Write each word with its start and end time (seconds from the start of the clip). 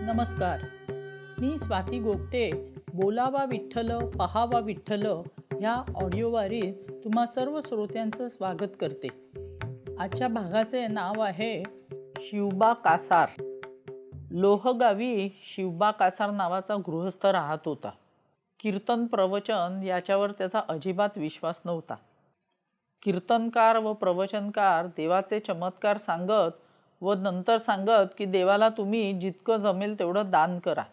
नमस्कार. 0.01 0.59
मी 1.39 1.57
स्वाती 1.57 1.99
गोगटे. 1.99 2.73
बोलावा 2.94 3.46
विठ्ठल 3.46 4.07
पहावा 4.07 4.59
विठ्ठल 4.59 5.05
ह्या 5.59 5.83
ऑडिओवारीत 5.96 6.74
तुम्हा 7.03 7.26
सर्व 7.26 7.60
श्रोत्यांचं 7.67 8.29
स्वागत 8.29 8.76
करते. 8.81 9.08
आजच्या 9.99 10.28
भागाचे 10.28 10.87
नाव 10.87 11.21
आहे 11.21 11.63
शिवबा 12.17 12.74
कासार. 12.74 13.28
लोहगावी 14.31 15.29
शिवबा 15.29 15.92
कासार 15.92 16.31
नावाचा 16.31 16.76
गृहस्थ 16.76 17.26
राहत 17.26 17.59
होता. 17.66 17.90
कीर्तन 18.59 19.05
प्रवचन 19.05 19.80
याच्यावर 19.84 20.31
त्याचा 20.31 20.62
अजिबात 20.70 21.17
विश्वास 21.17 21.62
नव्हता. 21.66 21.96
कीर्तनकार 23.04 23.77
व 23.77 23.94
प्रवचनकार 23.94 24.86
देवाचे 24.88 25.40
चमत्कार 25.40 25.98
सांगत 25.98 26.52
व 27.02 27.13
नंतर 27.13 27.58
सांगत 27.58 28.13
की 28.18 28.26
देवाला 28.26 28.70
तुम्ही 28.70 29.13
जितकं 29.13 29.58
जमेल 29.58 30.00
तेवढं 30.00 30.32
दान 30.32 30.60
करा. 30.60 30.84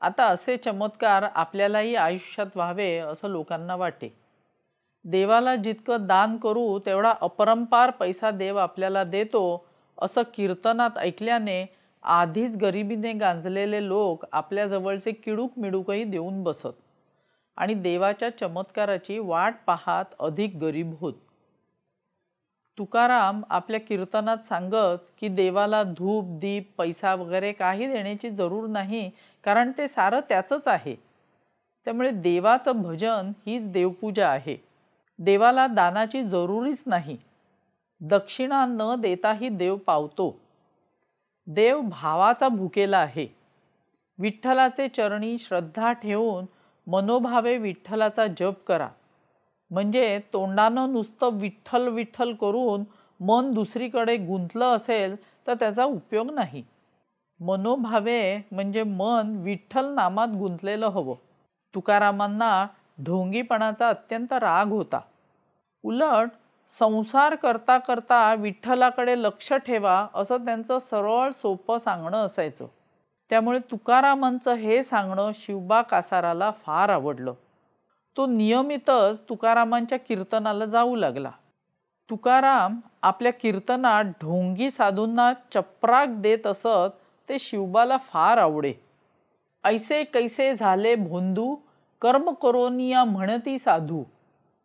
आता 0.00 0.24
असे 0.24 0.56
चमत्कार 0.56 1.22
आपल्यालाही 1.34 1.94
आयुष्यात 1.94 2.46
व्हावे 2.54 2.96
असं 2.96 3.28
लोकांना 3.28 3.76
वाटे. 3.76 4.08
देवाला 5.04 5.56
जितकं 5.56 6.06
दान 6.06 6.36
करू 6.36 6.78
तेवढा 6.78 7.14
अपरंपार 7.20 7.90
पैसा 7.90 8.30
देव 8.30 8.56
आपल्याला 8.56 9.04
देतो 9.04 9.66
असं 9.98 10.22
कीर्तनात 10.34 10.98
ऐकल्याने 10.98 11.64
आधीच 12.02 12.56
गरिबीने 12.56 13.12
गांजलेले 13.12 13.86
लोक 13.88 14.24
आपल्याजवळचे 14.32 15.12
किडूक 15.12 15.58
मिडूकही 15.58 16.04
देऊन 16.04 16.42
बसत. 16.42 16.72
आणि 17.56 17.74
देवाच्या 17.74 18.38
चमत्काराची 18.38 19.18
वाट 19.18 19.54
पाहात 19.66 20.04
अधिक 20.20 20.56
गरीब 20.56 20.94
होत. 21.00 21.12
तुकाराम 22.78 23.42
आपल्या 23.50 23.80
कीर्तनात 23.80 24.36
सांगत 24.36 24.98
की 25.18 25.28
देवाला 25.28 25.82
धूप 25.82 26.24
दीप 26.28 26.72
पैसा 26.78 27.14
वगैरे 27.14 27.52
काही 27.52 27.86
देण्याची 27.86 28.30
जरूर 28.30 28.66
नाही 28.66 29.10
कारण 29.44 29.72
ते 29.78 29.88
सारं 29.88 30.20
त्याचंच 30.28 30.68
आहे. 30.68 30.94
त्यामुळे 31.84 32.10
देवाचं 32.10 32.82
भजन 32.82 33.32
हीच 33.46 33.68
देवपूजा 33.68 34.28
आहे. 34.28 34.56
देवाला 35.18 35.66
दानाची 35.66 36.22
जरुरीच 36.22 36.84
नाही. 36.86 37.16
दक्षिणा 38.00 38.66
न 38.66 38.94
देताही 38.98 39.48
देव 39.48 39.76
पावतो. 39.76 40.40
देव 41.46 41.80
भावाचा 41.80 42.48
भुकेला 42.48 42.98
आहे. 42.98 43.26
विठ्ठलाचे 44.18 44.88
चरणी 44.88 45.38
श्रद्धा 45.38 45.92
ठेवून 45.92 46.44
मनोभावे 46.86 47.58
विठ्ठलाचा 47.58 48.26
जप 48.26 48.54
करा. 48.66 48.88
म्हणजे 49.70 50.20
तोंडानं 50.32 50.92
नुसतं 50.92 51.28
विठ्ठल 51.32 51.88
विठ्ठल 51.88 52.34
करून 52.34 52.84
मन 53.20 53.52
दुसरीकडे 53.52 54.16
गुंतलं 54.16 54.76
असेल 54.76 55.16
तर 55.46 55.54
त्याचा 55.54 55.84
उपयोग 55.84 56.30
नाही. 56.30 56.64
मनोभावे 57.40 58.38
म्हणजे 58.52 58.82
मन 58.82 59.36
विठ्ठल 59.36 59.94
नामात 59.94 60.28
गुंतलेलं 60.28 60.86
हवं. 60.86 61.14
तुकारामांना 61.74 62.66
ढोंगीपणाचा 63.04 63.88
अत्यंत 63.88 64.32
राग 64.32 64.66
होता. 64.66 65.00
उलट 65.82 66.28
संसार 66.68 67.34
करता 67.34 67.78
करता 67.78 68.34
विठ्ठलाकडे 68.34 69.18
लक्ष 69.18 69.52
ठेवा 69.52 70.06
असं 70.14 70.44
त्यांचं 70.44 70.78
सरळ 70.78 71.30
सोपं 71.30 71.78
सांगणं 71.78 72.18
असायचं. 72.18 72.66
त्यामुळे 73.30 73.58
तुकारामांचं 73.70 74.54
हे 74.54 74.82
सांगणं 74.82 75.30
शिवबा 75.34 75.82
कासाराला 75.82 76.50
फार 76.50 76.88
आवडलं. 76.88 77.34
तो 78.16 78.26
नियमितच 78.26 79.20
तुकारामांच्या 79.28 79.98
कीर्तनाला 79.98 80.64
जाऊ 80.64 80.96
लागला. 80.96 81.30
तुकाराम 82.10 82.80
आपल्या 83.02 83.32
कीर्तनात 83.32 84.04
ढोंगी 84.04 84.70
साधूंना 84.70 85.32
चपराक 85.52 86.08
देत 86.08 86.46
असत 86.46 86.98
ते 87.28 87.38
शिवबाला 87.38 87.96
फार 87.96 88.38
आवडे. 88.38 88.74
ऐसे 89.64 90.04
कैसे 90.04 90.54
झाले 90.54 90.94
भोंदू 90.94 91.56
कर्म 92.02 92.30
करोनिया 92.30 93.04
म्हणती 93.04 93.58
साधू. 93.58 94.04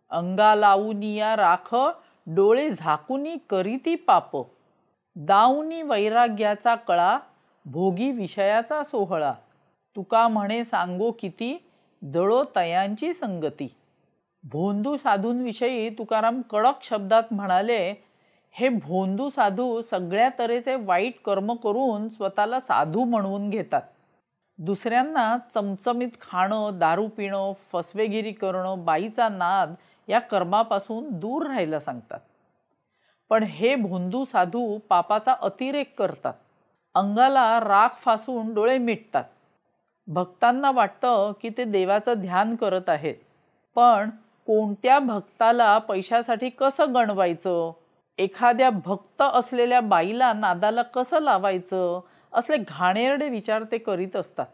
अंगा 0.10 0.56
लावूनिया 0.56 1.36
राख 1.36 1.76
डोळे 2.28 2.70
झाकूनी 2.70 3.36
करीती 3.50 3.96
पाप. 3.96 4.38
दाऊनी 5.16 5.82
वैराग्याचा 5.82 6.76
कळा 6.76 7.20
भोगी 7.66 8.12
विषयाचा 8.12 8.84
सोहळा. 8.84 9.34
तुका 9.96 10.28
म्हणे 10.28 10.64
सांगो 10.64 11.12
किती 11.12 11.70
जळो 12.12 12.44
तयांची 12.56 13.14
संगती. 13.14 13.76
भोंदू 14.44 14.98
साधूंविषयी 14.98 15.90
तुकाराम 15.90 16.42
कडक 16.42 16.84
शब्दात 16.84 17.24
म्हणाले 17.32 18.04
हे 18.52 18.70
भोंदू 18.70 19.30
साधू 19.30 19.82
सगळ्या 19.82 20.30
तऱ्हेचे 20.40 20.76
वाईट 20.76 21.22
कर्म 21.26 21.54
करून 21.54 22.10
स्वतःला 22.10 22.60
साधू 22.60 23.04
म्हणवून 23.04 23.50
घेतात. 23.50 23.82
दुसऱ्यांना 24.58 25.38
चमचमीत 25.54 26.10
खाणं 26.22 26.70
दारू 26.74 27.08
पिणं 27.08 27.54
फसवेगिरी 27.54 28.32
करणं 28.32 28.86
बाईचा 28.86 29.30
नाद 29.30 29.74
या 30.08 30.20
कर्मापासून 30.20 31.10
दूर 31.10 31.48
राहायला 31.48 31.80
सांगतात. 31.80 32.20
पण 33.30 33.44
हे 33.44 33.76
भोंदू 33.76 34.26
साधू 34.26 34.78
पापाचा 34.78 35.36
अतिरेक 35.42 36.00
करतात. 36.00 36.34
अंगाला 36.96 37.60
राख 37.60 37.90
फासून 37.90 38.54
डोळे 38.54 38.78
मिटतात. 38.78 39.24
भक्तांना 40.08 40.72
वाटतं 40.72 41.32
की 41.42 41.50
ते 41.50 41.64
देवाचं 41.64 42.14
ध्यान 42.14 42.56
करत 42.56 42.90
आहेत. 42.90 43.16
पण 43.76 44.10
कोणत्या 44.46 45.00
भक्ताला 45.00 45.78
पैशासाठी 45.78 46.50
कसं 46.50 46.94
गणवायचं? 46.94 47.72
एखाद्या 48.18 48.70
भक्त 48.86 49.22
असलेल्या 49.22 49.82
बाईला 49.82 50.34
नादाला 50.34 50.82
कसं 50.82 51.20
लावायचं? 51.20 52.00
असले 52.34 52.58
घाणेरडे 52.58 53.30
विचार 53.30 53.64
ते 53.72 53.78
करीत 53.78 54.16
असतात. 54.16 54.46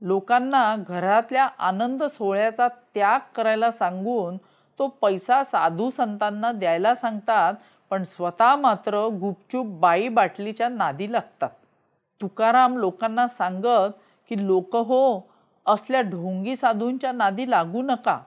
लोकांना 0.00 0.76
घरातल्या 0.88 1.48
आनंद 1.58 2.02
सोहळ्याचा 2.02 2.68
त्याग 2.94 3.20
करायला 3.34 3.70
सांगून 3.70 4.36
तो 4.78 4.86
पैसा 4.88 5.42
साधू 5.42 5.90
संतांना 5.90 6.52
द्यायला 6.52 6.94
सांगतात 6.94 7.54
पण 7.90 8.02
स्वतः 8.02 8.56
मात्र 8.56 9.06
गुपचूप 9.06 9.66
बाई 9.66 10.08
बाटलीच्या 10.08 10.68
नादी 10.68 11.12
लागतात. 11.12 11.50
तुकाराम 12.22 12.76
लोकांना 12.76 13.28
सांगत 13.28 13.92
की 14.28 14.46
लोक 14.46 14.76
हो 14.76 15.28
असल्या 15.66 16.00
ढोंगी 16.00 16.56
साधूंच्या 16.56 17.12
नादी 17.12 17.50
लागू 17.50 17.82
नका. 17.82 18.20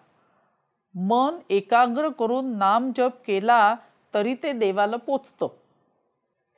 मन 0.96 1.38
एकाग्र 1.50 2.10
करून 2.10 2.58
नाम 2.58 2.92
जप 2.96 3.12
केला 3.26 3.76
तरी 4.14 4.36
ते 4.44 4.52
देवाला 4.52 4.98
पोचतं. 4.98 5.48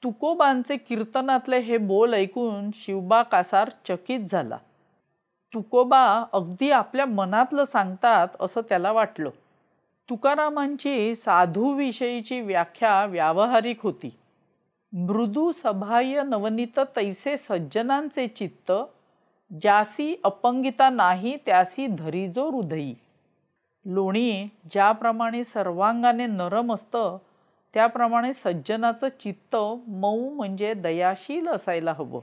तुकोबांचे 0.03 0.77
कीर्तनातले 0.77 1.57
हे 1.57 1.77
बोल 1.77 2.13
ऐकून 2.13 2.69
शिवबा 2.73 3.23
कासार 3.23 3.69
चकित 3.85 4.19
झाला. 4.19 4.57
तुकोबा 5.53 6.25
अगदी 6.33 6.71
आपल्या 6.71 7.05
मनातलं 7.05 7.63
सांगतात 7.63 8.27
असं 8.39 8.61
त्याला 8.69 8.91
वाटलं. 8.91 9.29
तुकारामांची 10.11 11.15
साधूविषयीची 11.15 12.41
व्याख्या 12.41 13.05
व्यावहारिक 13.05 13.77
होती. 13.83 14.17
मृदू 14.93 15.51
सभाय 15.51 16.23
नवनीत 16.23 16.79
तैसे 16.95 17.37
सज्जनांचे 17.37 18.27
चित्त 18.27 18.71
ज्यासी 19.61 20.15
अपंगिता 20.23 20.89
नाही 20.89 21.37
त्यासी 21.45 21.87
धरीजो 21.87 22.49
हृदयी. 22.49 22.95
लोणी 23.85 24.43
ज्याप्रमाणे 24.71 25.43
सर्वांगाने 25.43 26.25
नरम 26.25 26.73
असतं 26.73 27.17
त्याप्रमाणे 27.73 28.33
सज्जनाचं 28.33 29.07
चित्त 29.19 29.55
मऊ 29.87 30.29
म्हणजे 30.29 30.73
दयाशील 30.73 31.47
असायला 31.47 31.93
हवं. 31.93 32.21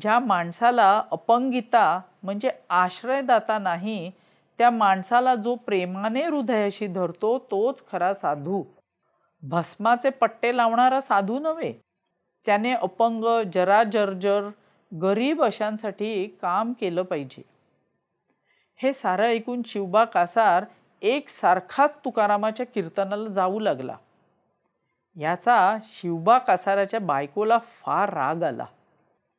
ज्या 0.00 0.18
माणसाला 0.18 1.02
अपंगिता 1.10 2.00
म्हणजे 2.22 2.50
आश्रयदाता 2.70 3.58
नाही 3.58 4.10
त्या 4.58 4.70
माणसाला 4.70 5.34
जो 5.34 5.54
प्रेमाने 5.54 6.24
हृदयाशी 6.24 6.86
धरतो 6.86 7.38
तोच 7.38 7.82
खरा 7.92 8.14
साधू. 8.14 8.64
भस्माचे 9.42 10.10
पट्टे 10.10 10.56
लावणारा 10.56 11.00
साधू 11.00 11.38
नव्हे. 11.38 11.72
त्याने 12.46 12.72
अपंग 12.72 13.24
जरा 13.52 13.84
जर्जर 13.84 14.48
गरीब 15.02 15.42
अशांसाठी 15.42 16.26
काम 16.26 16.72
केलं 16.72 17.02
पाहिजे. 17.02 17.42
हे 18.76 18.92
सारं 18.92 19.24
ऐकून 19.24 19.62
शिवबा 19.66 20.04
कासार 20.04 20.64
एक 21.02 21.28
सारखाच 21.28 21.98
तुकारामाच्या 22.04 22.66
कीर्तनाला 22.66 23.28
जाऊ 23.28 23.60
लागला. 23.60 23.96
याचा 25.16 25.76
शिवबा 25.82 26.38
कासाराच्या 26.38 27.00
बायकोला 27.00 27.58
फार 27.58 28.14
राग 28.14 28.42
आला. 28.42 28.66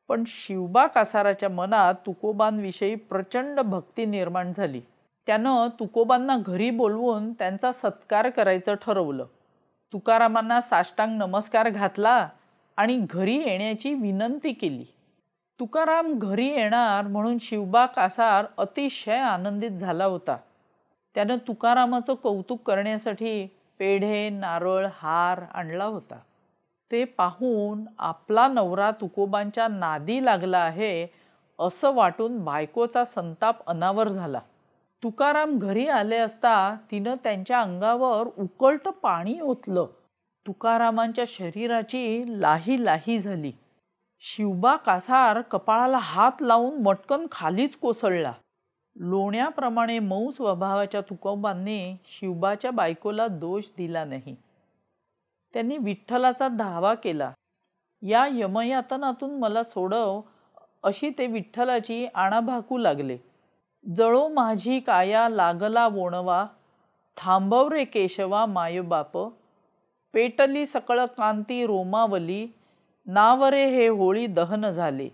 पण 0.08 0.24
शिवबा 0.26 0.86
कासाराच्या 0.86 1.48
मनात 1.48 1.94
तुकोबांविषयी 1.94 2.94
प्रचंड 2.94 3.60
भक्ती 3.60 4.04
निर्माण 4.04 4.52
झाली. 4.52 4.80
त्यानं 5.26 5.68
तुकोबांना 5.80 6.36
घरी 6.46 6.70
बोलवून 6.70 7.32
त्यांचा 7.32 7.72
सत्कार 7.72 8.30
करायचं 8.30 8.74
ठरवलं. 8.74 9.26
तुकारामांना 9.92 10.60
साष्टांग 10.60 11.18
नमस्कार 11.18 11.68
घातला 11.68 12.28
आणि 12.76 13.06
घरी 13.10 13.36
येण्याची 13.36 13.94
विनंती 13.94 14.52
केली. 14.52 14.84
तुकाराम 15.60 16.18
घरी 16.18 16.46
येणार 16.46 17.06
म्हणून 17.06 17.38
शिवबा 17.38 17.86
कासार 17.86 18.44
अतिशय 18.58 19.18
आनंदित 19.18 19.70
झाला 19.70 20.04
होता. 20.04 20.36
त्यानं 21.14 21.36
तुकारामाचं 21.48 22.14
कौतुक 22.14 22.62
करण्यासाठी 22.66 23.46
पेढे 23.78 24.30
नारळ 24.30 24.86
हार 24.94 25.42
आणला 25.54 25.84
होता. 25.84 26.18
ते 26.90 27.04
पाहून 27.04 27.84
आपला 27.98 28.48
नवरा 28.48 28.90
तुकोबांच्या 28.90 29.68
नादी 29.68 30.24
लागला 30.24 30.58
आहे 30.58 31.06
असं 31.58 31.94
वाटून 31.94 32.44
बायकोचा 32.44 33.04
संताप 33.04 33.56
अनावर 33.66 34.08
झाला. 34.08 34.40
तुकाराम 35.02 35.58
घरी 35.58 35.86
आले 35.88 36.16
असता 36.16 36.76
तिनं 36.90 37.14
त्यांच्या 37.24 37.60
अंगावर 37.60 38.26
उकळतं 38.38 38.90
पाणी 38.90 39.40
ओतलं. 39.40 39.86
तुकारामांच्या 40.46 41.24
शरीराची 41.26 42.22
लाही 42.40 42.84
लाही 42.84 43.18
झाली. 43.18 43.52
शिवबा 44.20 44.76
कासार 44.76 45.40
कपाळाला 45.40 45.98
हात 45.98 46.32
लावून 46.40 46.82
मटकन 46.82 47.26
खालीच 47.32 47.76
कोसळला. 47.76 48.32
लोण्याप्रमाणे 48.96 49.98
मऊ 49.98 50.30
स्वभावाच्या 50.30 51.00
तुकोबांनी 51.00 51.96
शिवबाच्या 52.04 52.70
बायकोला 52.70 53.26
दोष 53.28 53.70
दिला 53.78 54.04
नाही. 54.04 54.36
त्यांनी 55.54 55.78
विठ्ठलाचा 55.78 56.48
धावा 56.48 56.94
केला. 56.94 57.32
या 58.02 58.26
यमयातनातून 58.32 59.38
मला 59.38 59.62
सोडव 59.62 60.20
अशी 60.82 61.10
ते 61.10 61.26
विठ्ठलाची 61.26 62.06
आणाभाकू 62.14 62.78
लागले. 62.78 63.18
जळो 63.84 64.28
माझी 64.28 64.80
काया 64.80 65.28
लागला 65.28 65.88
वोणवा 65.88 66.46
थांबव 67.16 67.68
रे 67.68 67.84
केशवा 67.84 68.46
मायबाप 68.46 69.18
पेटली 70.14 70.66
सकळ 70.66 71.04
कांती 71.04 71.66
रोमावली 71.66 72.46
नावरे 73.06 73.66
हे 73.66 73.88
होळी 73.88 74.26
दहन 74.26 74.70
झाले. 74.70 75.08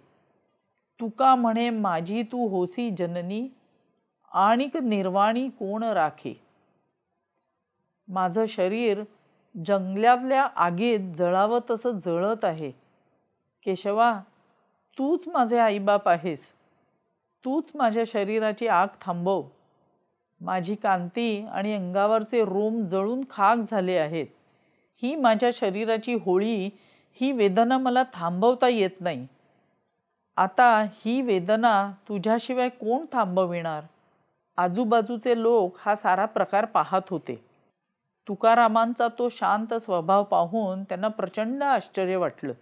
तुका 1.01 1.35
म्हणे 1.35 1.71
माझी 1.71 2.23
तू 2.23 2.49
होसी 2.49 2.91
जननी 2.91 3.49
आणिक 4.33 4.77
निर्वाणी 4.77 5.49
कोण 5.49 5.83
राखे? 5.83 6.35
माझं 8.09 8.45
शरीर 8.49 9.03
जंगलातल्या 9.67 10.43
आगीत 10.57 11.15
जळावं 11.15 11.61
तसं 11.71 11.91
जळत 11.91 12.45
आहे. 12.45 12.71
केशवा 13.65 14.21
तूच 14.99 15.29
माझे 15.29 15.59
आईबाप 15.59 16.09
आहेस. 16.09 16.53
तूच 17.47 17.73
माझ्या 17.75 18.03
शरीराची 18.07 18.69
आग 18.69 18.87
थांबव. 19.01 19.43
माझी 20.41 20.75
कांती 20.75 21.47
आणि 21.47 21.75
अंगावरचे 21.75 22.45
रोम 22.45 22.83
जळून 22.83 23.21
खाक 23.31 23.59
झाले 23.59 23.97
आहेत. 23.97 24.27
ही 25.03 25.17
माझ्या 25.17 25.51
शरीराची 25.53 26.15
होळी 26.15 26.71
ही 27.13 27.33
वेदना 27.33 27.79
मला 27.79 28.03
थांबवता 28.13 28.69
येत 28.69 29.01
नाही. 29.01 29.27
आता 30.37 30.87
ही 30.93 31.23
वेदना 31.23 31.93
तुझ्याशिवाय 32.09 32.69
कोण 32.69 33.05
थांबविणार? 33.13 33.83
आजूबाजूचे 34.57 35.43
लोक 35.43 35.77
हा 35.81 35.95
सारा 35.95 36.25
प्रकार 36.25 36.65
पाहत 36.65 37.03
होते. 37.11 37.45
तुकारामांचा 38.29 39.09
तो 39.19 39.29
शांत 39.29 39.75
स्वभाव 39.75 40.25
पाहून 40.25 40.85
त्यांना 40.85 41.09
प्रचंड 41.09 41.63
आश्चर्य 41.63 42.17
वाटलं. 42.17 42.53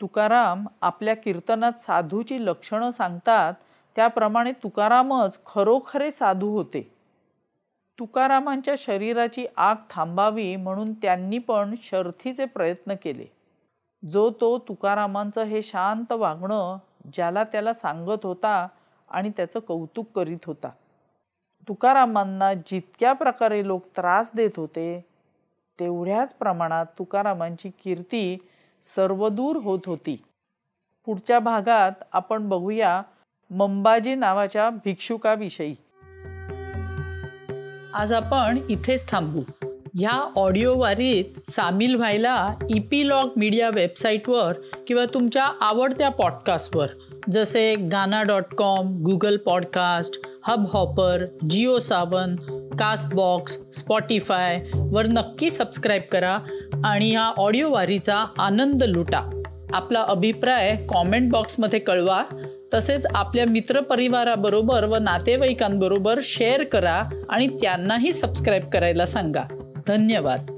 तुकाराम 0.00 0.66
आपल्या 0.80 1.16
कीर्तनात 1.16 1.72
साधूची 1.72 2.46
लक्षणं 2.46 2.90
सांगतात 2.90 3.54
त्याप्रमाणे 3.96 4.52
तुकारामच 4.52 5.40
खरोखरे 5.46 6.10
साधू 6.10 6.48
होते. 6.48 6.94
तुकारामांच्या 7.98 8.74
शरीराची 8.78 9.46
आग 9.56 9.74
थांबावी 9.90 10.56
म्हणून 10.56 10.92
त्यांनी 10.92 11.38
पण 11.38 11.74
शर्थीचे 11.82 12.44
प्रयत्न 12.44 12.94
केले. 13.02 13.26
जो 14.08 14.30
तो 14.30 14.58
तुकारामांचं 14.58 15.42
हे 15.42 15.62
शांत 15.62 16.12
वागणं 16.12 16.78
ज्याला 17.12 17.44
त्याला 17.44 17.72
सांगत 17.72 18.26
होता 18.26 18.68
आणि 19.08 19.30
त्याचं 19.36 19.60
कौतुक 19.60 20.06
करीत 20.16 20.44
होता. 20.46 20.68
तुकारामांना 21.68 22.54
जितक्या 22.54 23.12
प्रकारे 23.12 23.66
लोक 23.66 23.86
त्रास 23.86 24.30
देत 24.34 24.50
होते 24.56 25.04
तेवढ्याच 25.80 26.34
प्रमाणात 26.34 26.86
तुकारामांची 26.98 27.70
कीर्ती 27.84 28.38
सर्वदूर 28.82 29.56
होत 29.56 29.80
होती. 29.86 30.22
पुढच्या 31.06 31.38
भागात 31.38 31.92
आपण 32.12 32.48
बघूया 32.48 33.02
मंबाजी 33.50 34.14
नावाच्या 34.14 34.70
भिक्षुकाविषयी. 34.70 35.74
आज 37.94 38.12
आपण 38.12 38.58
इथेच 38.68 39.10
थांबू. 39.10 39.42
ह्या 39.98 40.30
ऑडिओ 40.36 40.78
वारीत 40.78 41.50
सामील 41.50 41.94
व्हायला 41.94 42.48
इपीलॉग 42.70 43.30
मीडिया 43.36 43.70
वेबसाईटवर 43.70 44.52
किंवा 44.86 45.04
तुमच्या 45.14 45.44
आवडत्या 45.60 46.08
पॉडकास्टवर 46.08 46.86
जसे 47.32 47.74
Gaana 47.74 48.22
dot 48.22 48.54
com 48.58 49.02
Google 49.02 49.36
podcast 49.36 50.20
Hubhopper 50.72 51.24
Jio 51.50 51.78
Saavn 51.78 52.36
Castbox 52.78 53.58
Spotify 53.74 54.64
वर 54.74 55.06
नक्की 55.06 55.50
सबस्क्राईब 55.50 56.02
करा 56.12 56.38
आणि 56.84 57.10
ह्या 57.10 57.32
ऑडिओ 57.36 57.70
वारीचा 57.70 58.26
आनंद 58.38 58.82
लुटा. 58.82 59.40
आपला 59.72 60.02
अभिप्राय 60.02 60.76
कॉमेंट 60.76 61.32
बॉक्समध्ये 61.32 61.78
कळवा. 61.78 62.22
तसेच 62.74 63.06
आपल्या 63.14 63.46
मित्रपरिवाराबरोबर 63.46 64.84
व 64.84 64.96
नातेवाईकांबरोबर 64.96 66.20
शेअर 66.22 66.64
करा 66.64 67.24
आणि 67.28 67.48
त्यांनाही 67.48 68.12
सबस्क्राईब 68.12 68.68
करायला 68.68 69.06
सांगा. 69.06 69.42
धन्यवाद. 69.86 70.53